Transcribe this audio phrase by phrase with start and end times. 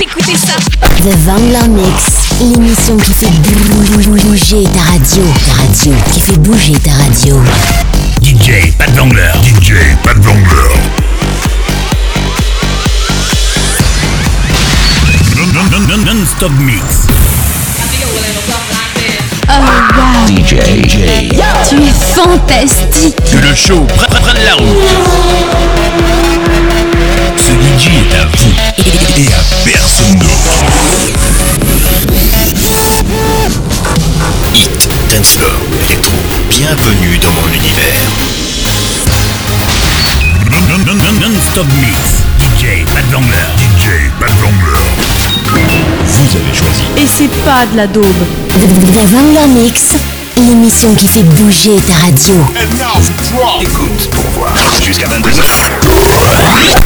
[0.00, 0.54] Écoutez ça.
[1.02, 5.22] The Vangler Mix, l'émission qui fait bouger ta radio.
[5.46, 7.40] Ta radio, qui fait bouger ta radio.
[8.22, 9.32] DJ, pas de Vangler.
[9.42, 9.74] DJ,
[10.04, 10.78] pas de Vangler.
[16.04, 17.06] Non-stop mix.
[19.48, 19.52] Oh
[19.96, 20.54] wow DJ,
[20.86, 20.96] DJ.
[21.68, 24.66] Tu es fantastique Le show près, près, près de la route.
[27.36, 28.47] Ce DJ est à vous
[28.78, 30.54] et à personne d'autre.
[34.54, 35.50] Hit, dancefloor,
[35.84, 36.16] électro.
[36.50, 38.10] Bienvenue dans mon univers.
[40.50, 42.22] Non, non, non, non, non-stop mix.
[42.38, 43.50] DJ, pas de Vangler.
[43.56, 44.88] DJ, pas de Vangler.
[46.06, 46.82] Vous avez choisi.
[46.96, 48.04] Et c'est pas de la daube
[48.48, 49.94] The Mix,
[50.42, 52.34] l'émission qui fait bouger ta radio.
[53.60, 54.54] Écoute pour voir.
[54.84, 55.40] Jusqu'à 22h.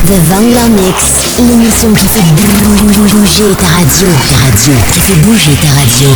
[0.06, 2.23] The Vangler Mix, l'émission qui fait
[3.12, 4.09] bouger ta radio.
[4.28, 6.09] Ta radio, qui fait bouger ta radio.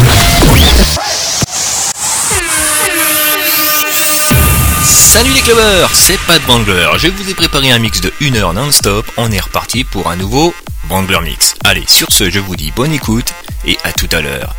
[4.84, 6.88] Salut les clubbers, c'est Pat Bangler.
[6.98, 9.06] Je vous ai préparé un mix de 1 heure non-stop.
[9.16, 10.54] On est reparti pour un nouveau
[10.88, 11.54] Bangler Mix.
[11.64, 13.32] Allez, sur ce, je vous dis bonne écoute
[13.64, 14.54] et à tout à l'heure.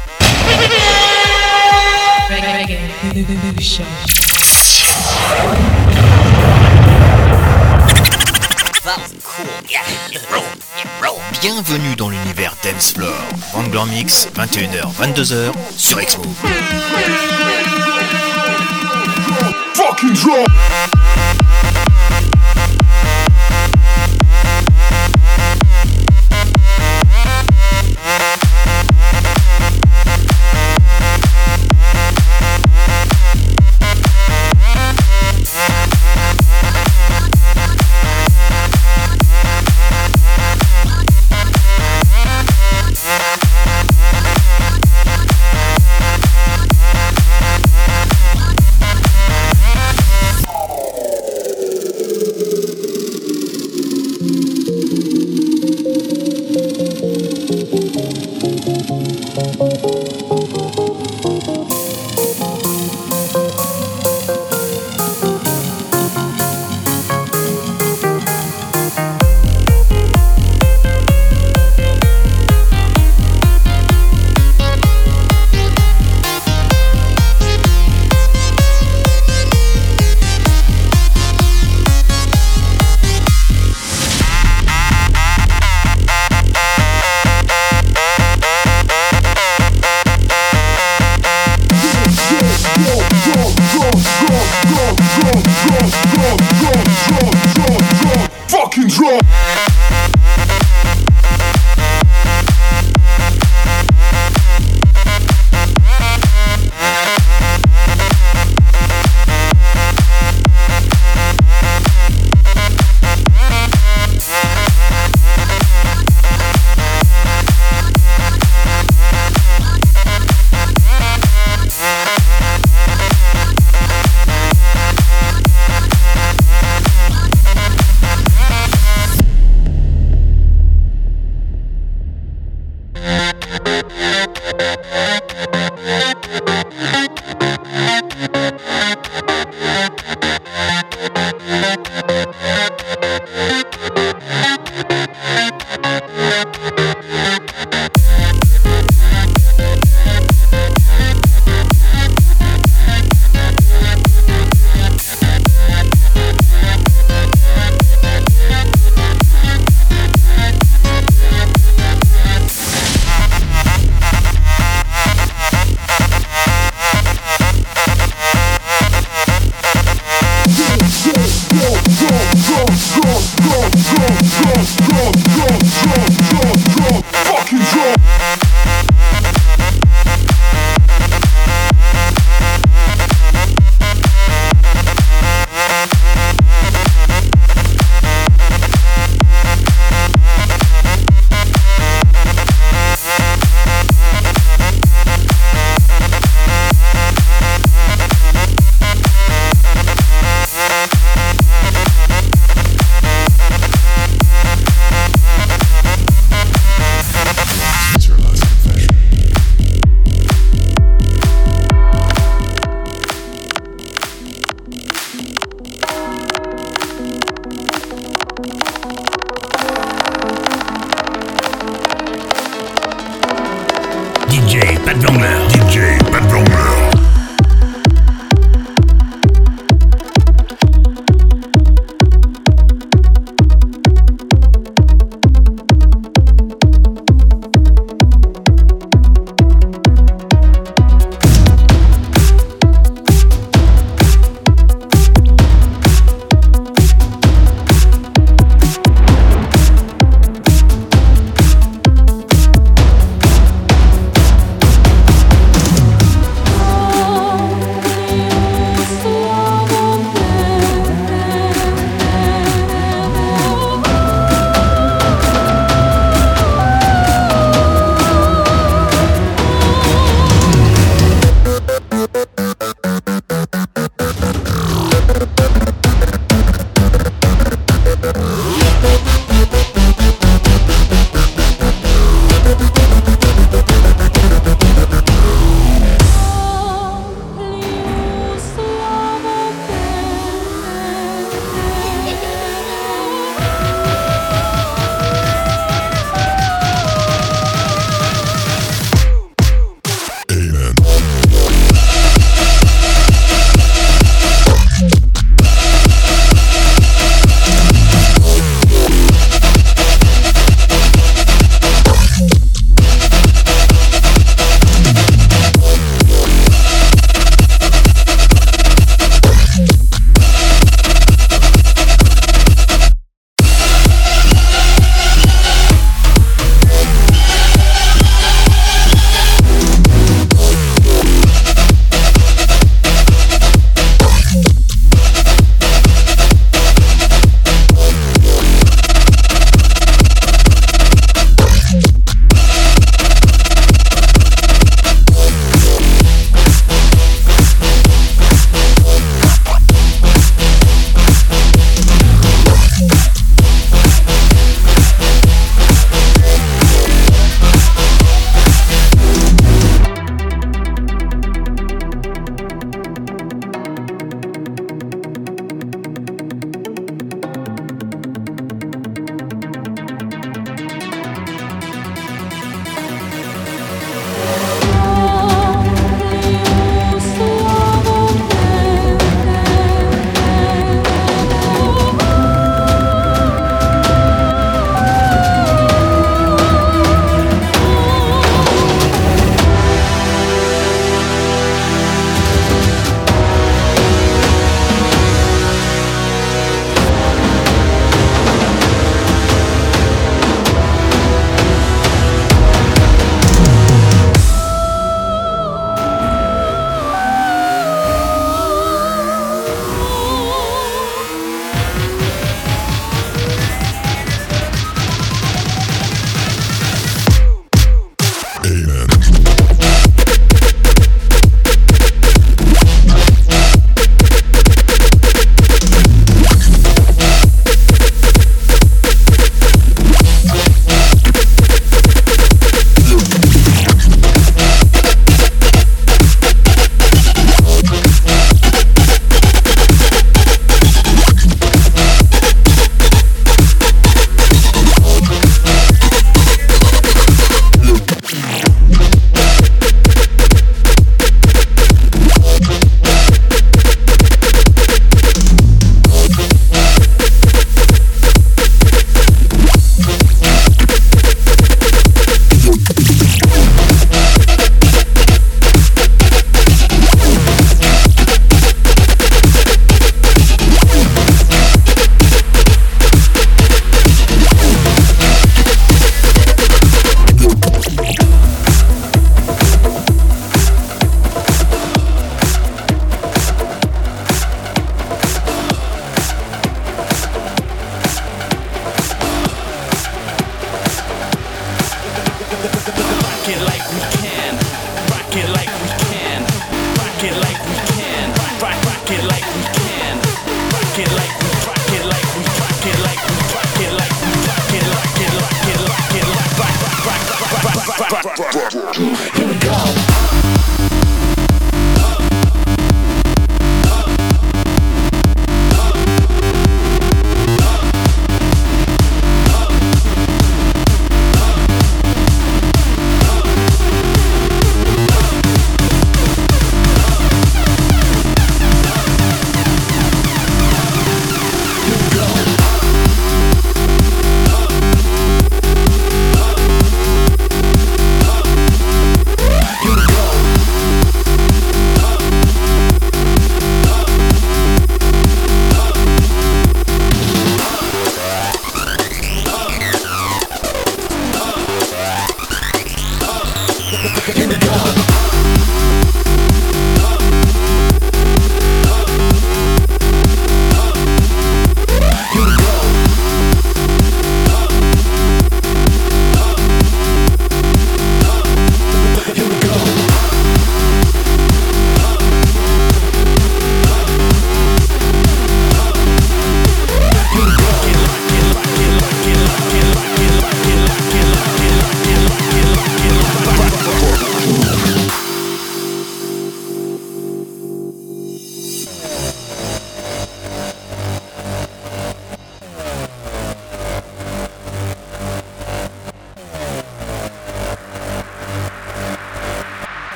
[11.41, 13.13] Bienvenue dans l'univers Dance Floor.
[13.53, 16.23] Van Glan Mix, 21h, 22h sur Expo.
[19.73, 20.15] Fucking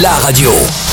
[0.00, 0.91] la radio.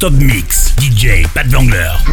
[0.00, 0.74] Non-stop mix.
[0.76, 2.07] DJ Pat Vangler.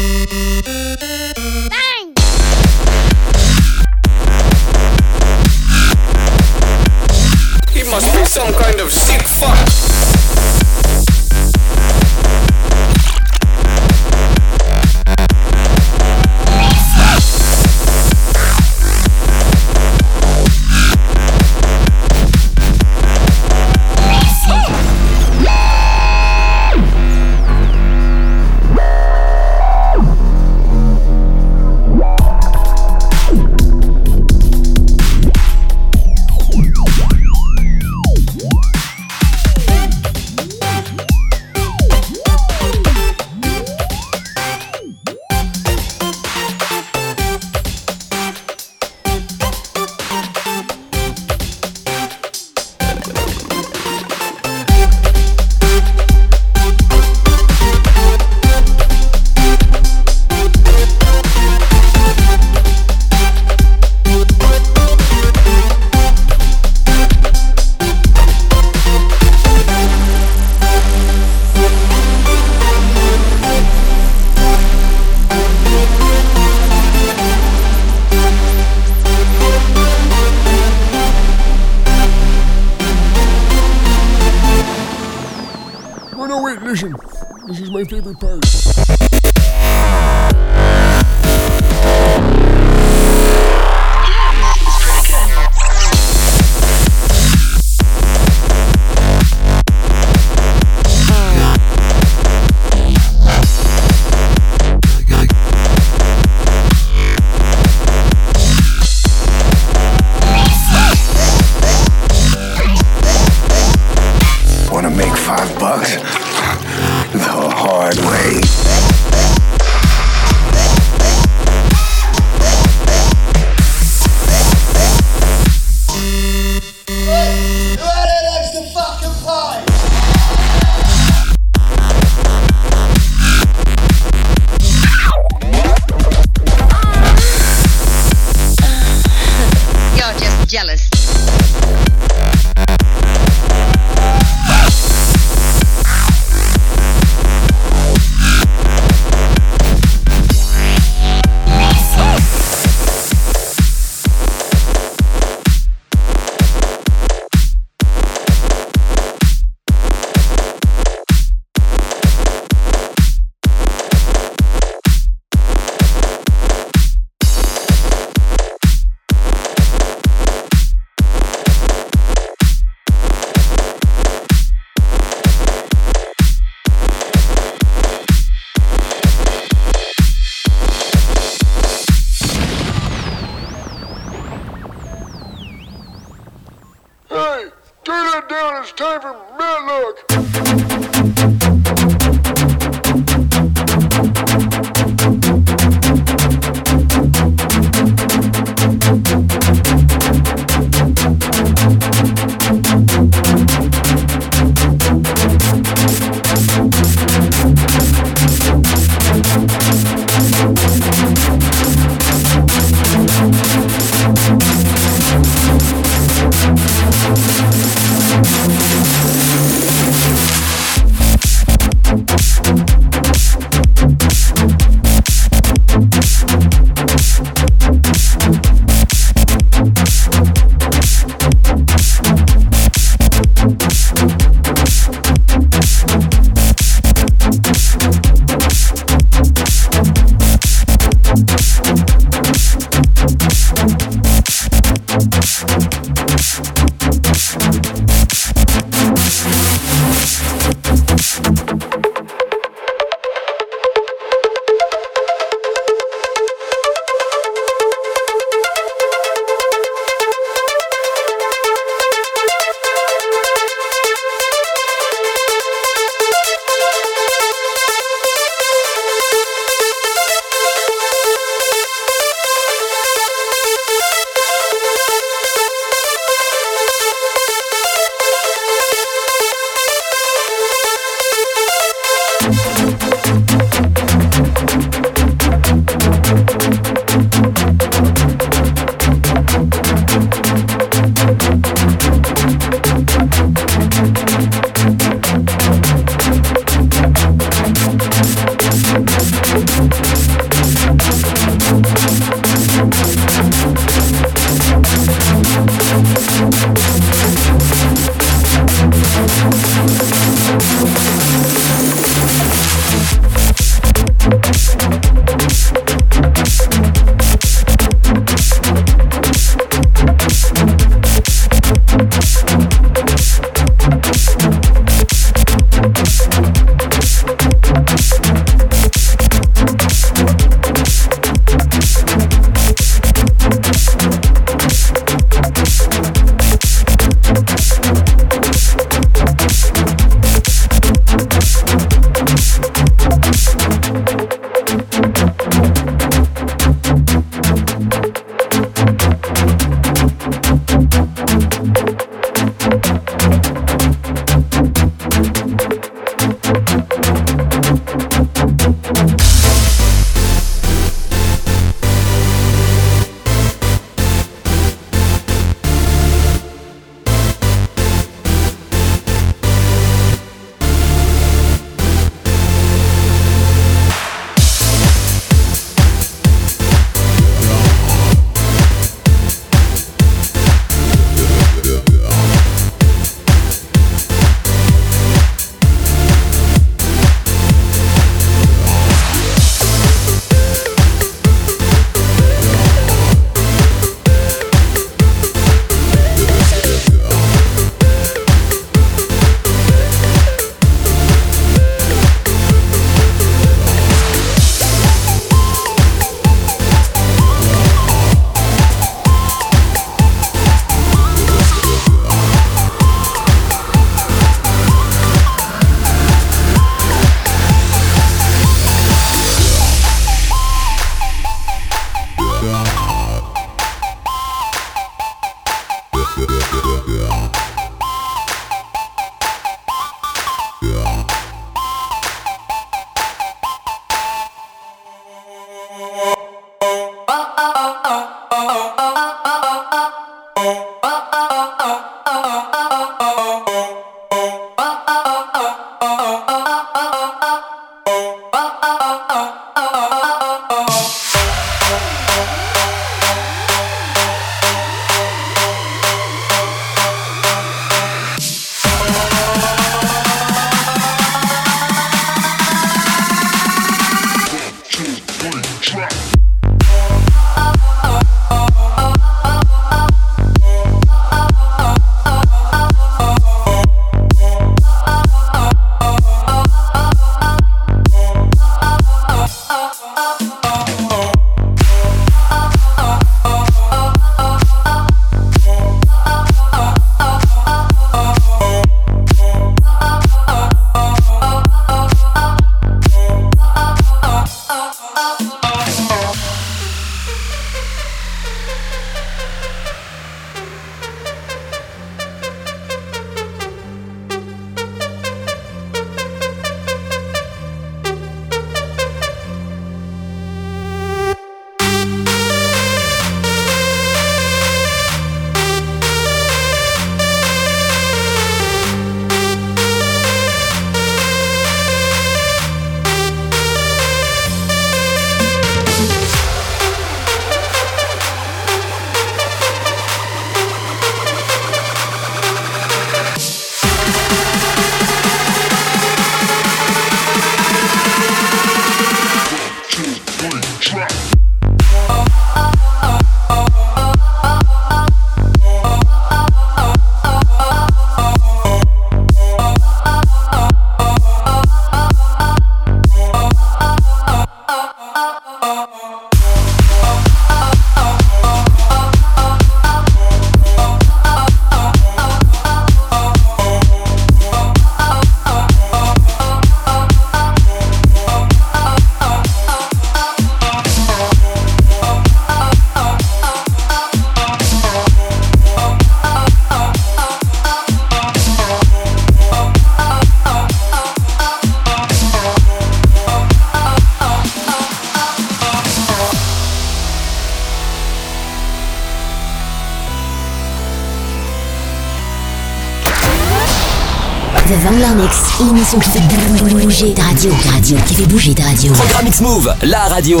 [595.50, 597.10] qui fait bouger ta radio.
[597.32, 598.52] Radio qui fait bouger ta radio.
[598.52, 600.00] Programme X-Move, la radio.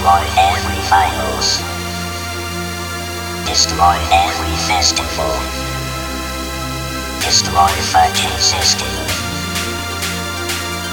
[0.00, 1.60] Destroy every finals.
[3.44, 5.28] Destroy every festival.
[7.20, 8.88] Destroy fucking system.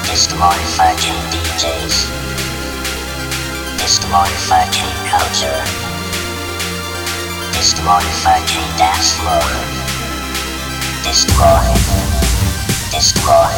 [0.04, 2.04] Destroy fucking DJs.
[3.80, 5.64] Destroy fucking culture.
[7.56, 9.48] Destroy fucking dance floor.
[11.02, 11.64] Destroy.
[12.92, 13.56] Destroy.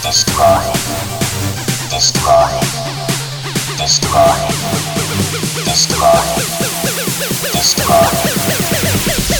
[0.00, 0.72] Destroy.
[1.90, 2.52] Destroy.
[2.56, 2.91] Destroy.
[3.82, 4.38] Destroy.
[5.64, 6.22] Destroy.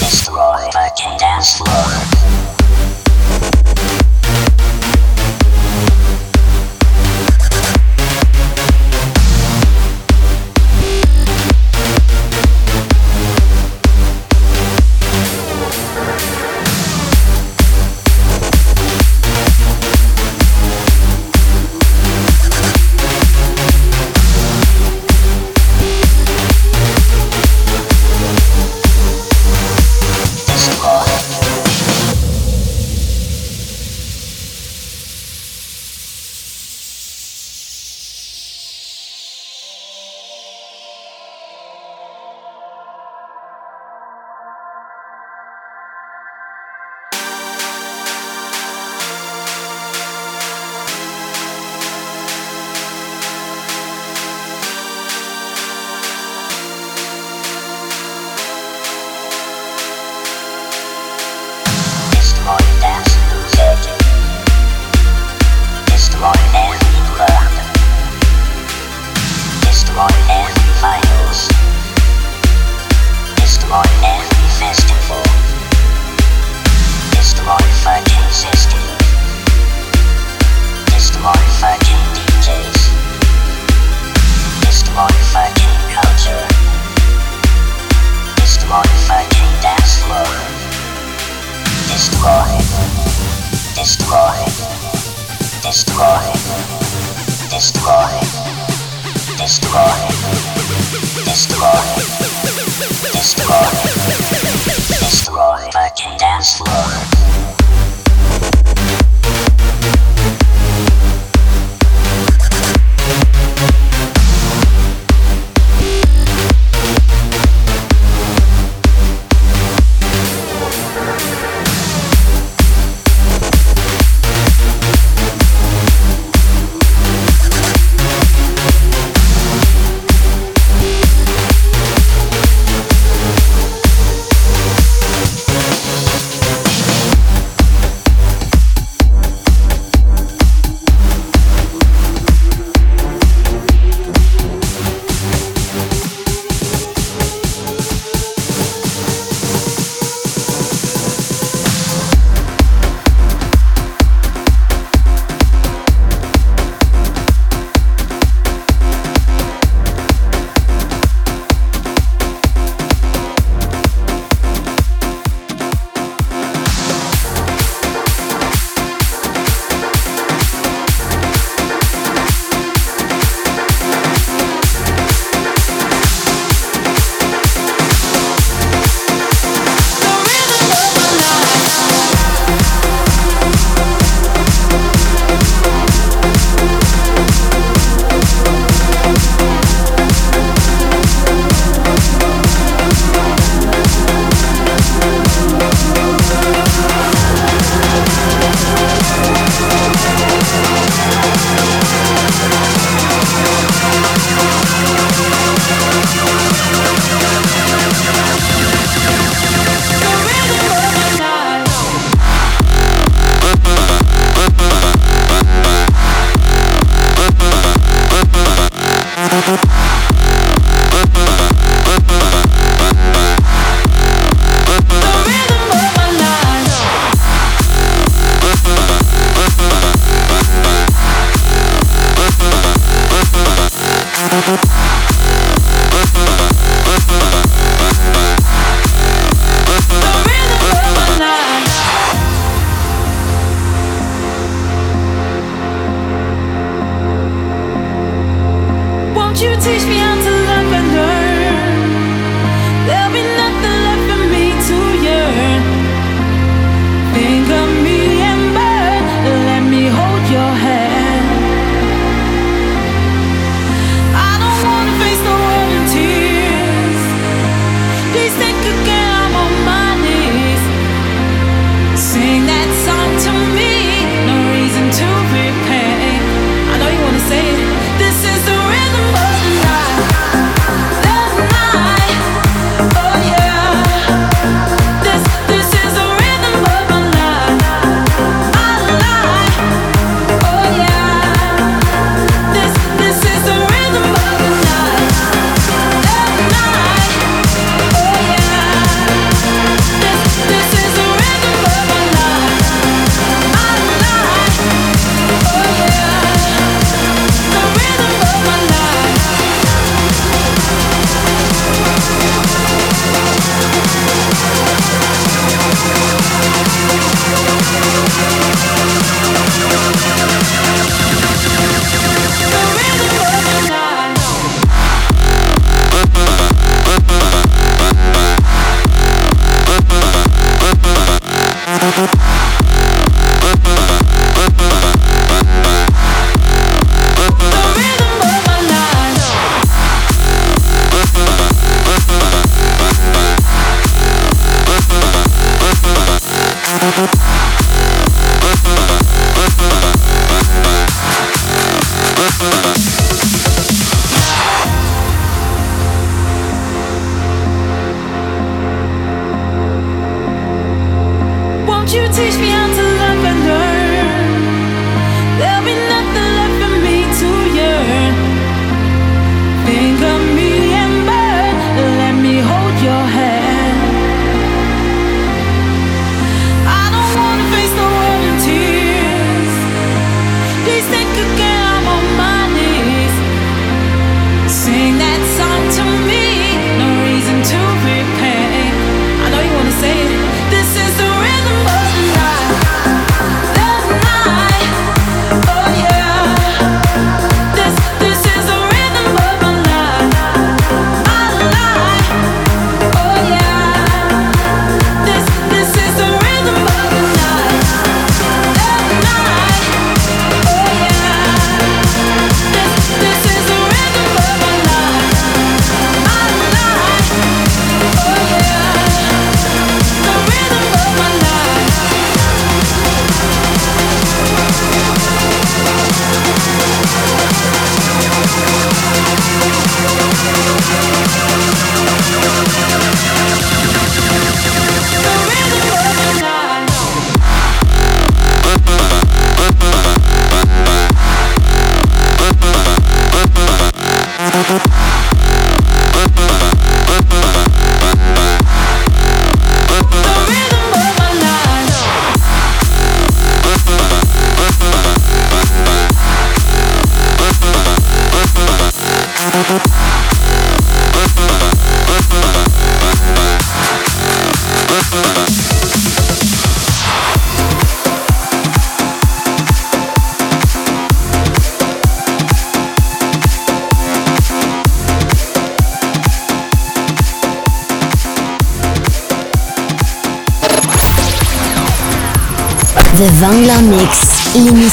[0.01, 2.42] Destroy fucking dance floor.